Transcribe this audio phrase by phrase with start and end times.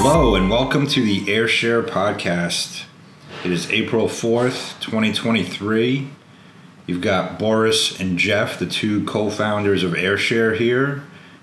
[0.00, 2.84] Hello, and welcome to the Ayrshare podcast.
[3.44, 6.08] It is April 4th, 2023.
[6.86, 11.02] You've got Boris and Geoff, the two co founders of Ayrshare, here.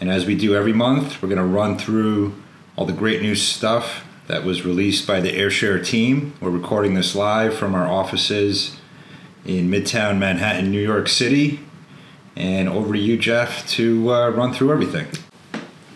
[0.00, 2.36] And as we do every month, we're going to run through
[2.76, 6.32] all the great new stuff that was released by the Ayrshare team.
[6.40, 8.76] We're recording this live from our offices
[9.44, 11.60] in Midtown Manhattan, New York City.
[12.36, 15.08] And over to you, Geoff, to uh, run through everything.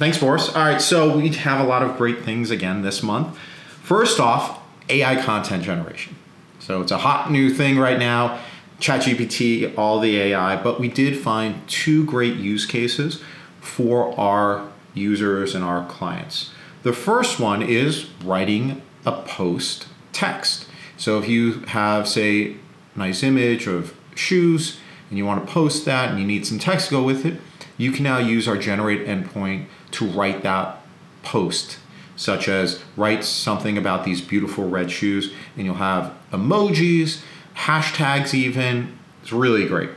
[0.00, 0.48] Thanks, Boris.
[0.48, 3.38] All right, so we have a lot of great things again this month.
[3.82, 4.58] First off,
[4.88, 6.16] AI content generation.
[6.58, 8.40] So it's a hot new thing right now.
[8.80, 13.22] ChatGPT, all the AI, but we did find two great use cases
[13.60, 16.50] for our users and our clients.
[16.82, 20.64] The first one is writing a post text.
[20.96, 24.80] So if you have, say, a nice image of shoes
[25.10, 27.38] and you want to post that and you need some text to go with it,
[27.80, 30.76] you can now use our generate endpoint to write that
[31.22, 31.78] post,
[32.14, 37.22] such as write something about these beautiful red shoes, and you'll have emojis,
[37.56, 38.98] hashtags, even.
[39.22, 39.90] It's really great.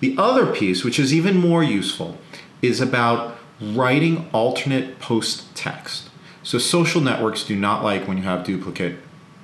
[0.00, 2.18] The other piece, which is even more useful,
[2.60, 6.10] is about writing alternate post text.
[6.42, 8.98] So social networks do not like when you have duplicate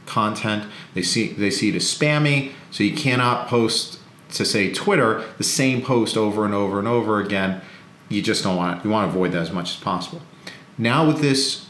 [0.04, 0.64] content.
[0.92, 3.99] They see they see it as spammy, so you cannot post
[4.32, 7.60] to say Twitter the same post over and over and over again
[8.10, 8.84] you just don't want it.
[8.84, 10.20] you want to avoid that as much as possible.
[10.76, 11.66] Now with this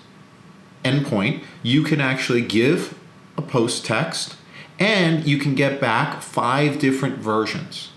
[0.84, 2.98] endpoint, you can actually give
[3.36, 4.36] a post text
[4.78, 7.91] and you can get back five different versions.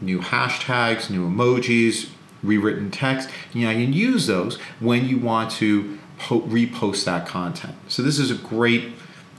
[0.00, 2.10] New hashtags, new emojis,
[2.42, 3.30] rewritten text.
[3.54, 7.76] You know, you can use those when you want to po- repost that content.
[7.88, 8.92] So this is a great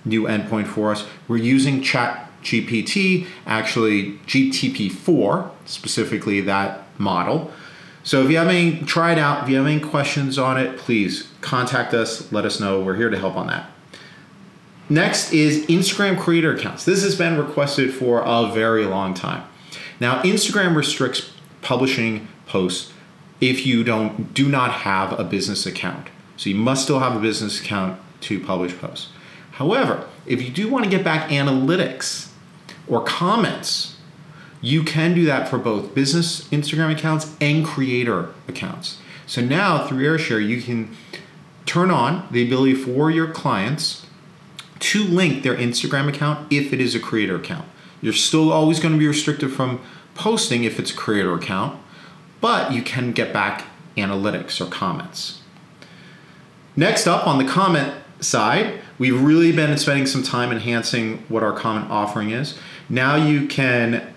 [0.05, 1.05] new endpoint for us.
[1.27, 7.51] We're using Chat GPT, actually GTP4, specifically that model.
[8.03, 9.43] So if you have any, try it out.
[9.43, 12.31] If you have any questions on it, please contact us.
[12.31, 12.81] Let us know.
[12.81, 13.69] We're here to help on that.
[14.89, 16.85] Next is Instagram creator accounts.
[16.85, 19.43] This has been requested for a very long time.
[19.99, 22.93] Now, Instagram restricts publishing posts
[23.41, 26.07] if you don't do not have a business account.
[26.37, 29.09] So you must still have a business account to publish posts.
[29.51, 32.26] However, if you do want to get back analytics
[32.87, 33.97] or comments
[34.61, 38.99] you can do that for both business Instagram accounts and creator accounts.
[39.25, 40.95] So now through Ayrshare, you can
[41.65, 44.05] turn on the ability for your clients
[44.79, 47.67] to link their Instagram account if it is a creator account.
[48.01, 49.81] You're still always going to be restricted from
[50.15, 51.79] posting if it's a creator account,
[52.41, 53.65] but you can get back
[53.95, 55.41] analytics or comments.
[56.75, 61.53] Next up on the comment side, we've really been spending some time enhancing what our
[61.53, 62.57] comment offering is.
[62.89, 64.13] Now you can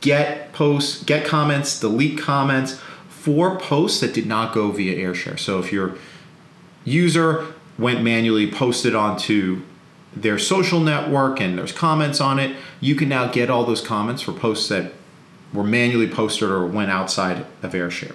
[0.00, 5.38] get posts, get comments, delete comments for posts that did not go via Ayrshare.
[5.38, 5.96] So if your
[6.84, 7.46] user
[7.78, 9.62] went manually posted onto
[10.14, 14.22] their social network and there's comments on it, you can now get all those comments
[14.22, 14.92] for posts that
[15.52, 18.14] were manually posted or went outside of Ayrshare.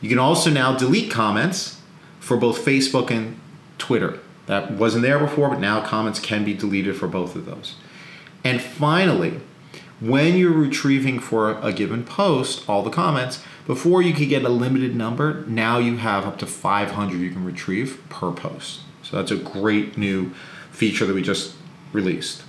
[0.00, 1.80] You can also now delete comments
[2.18, 3.38] for both Facebook and
[3.78, 4.18] Twitter.
[4.46, 7.76] That wasn't there before, but now comments can be deleted for both of those.
[8.44, 9.40] And finally,
[10.02, 14.48] when you're retrieving for a given post all the comments before you could get a
[14.48, 18.80] limited number now you have up to 500 you can retrieve per post.
[19.04, 20.32] So that's a great new
[20.72, 21.54] feature that we just
[21.92, 22.42] released.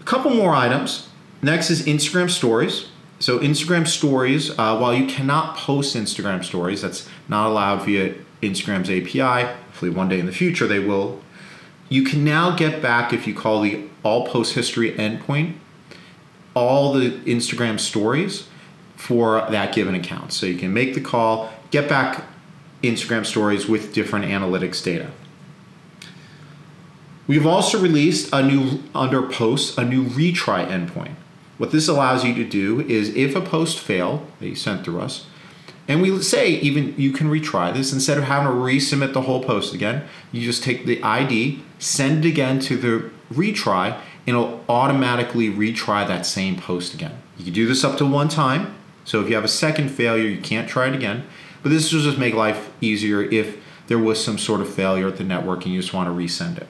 [0.00, 1.08] A couple more items.
[1.42, 2.86] Next is instagram stories.
[3.18, 8.88] So instagram stories uh, while you cannot post instagram stories that's not allowed via instagram's
[8.88, 9.46] api
[9.78, 11.20] hopefully one day in the future they will
[11.88, 15.54] you can now get back if you call the all post history endpoint
[16.58, 18.48] all the Instagram stories
[18.96, 20.32] for that given account.
[20.32, 22.24] So you can make the call, get back
[22.82, 25.10] Instagram stories with different analytics data.
[27.28, 31.14] We've also released a new under posts a new retry endpoint.
[31.58, 35.00] What this allows you to do is if a post failed that you sent through
[35.00, 35.26] us,
[35.86, 39.42] and we say even you can retry this instead of having to resubmit the whole
[39.42, 44.64] post again, you just take the ID, send it again to the retry, and it'll
[44.68, 47.20] automatically retry that same post again.
[47.36, 48.74] You can do this up to one time.
[49.04, 51.24] So if you have a second failure, you can't try it again.
[51.62, 55.16] But this will just make life easier if there was some sort of failure at
[55.16, 56.66] the network and you just want to resend it.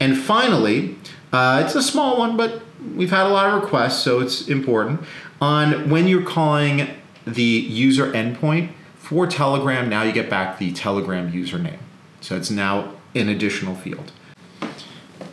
[0.00, 0.96] And finally,
[1.32, 2.60] uh, it's a small one, but
[2.94, 5.00] we've had a lot of requests, so it's important.
[5.40, 6.88] On when you're calling
[7.26, 11.78] the user endpoint for Telegram, now you get back the Telegram username.
[12.20, 14.12] So it's now an additional field.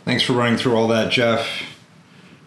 [0.04, 1.62] Thanks for running through all that, Geoff.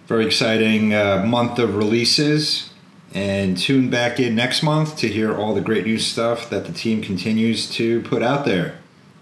[0.08, 2.70] Very exciting uh, month of releases.
[3.14, 6.74] And tune back in next month to hear all the great new stuff that the
[6.74, 8.80] team continues to put out there.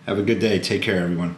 [0.07, 0.57] Have a good day.
[0.59, 1.37] Take care, everyone.